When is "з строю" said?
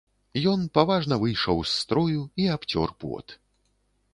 1.65-2.21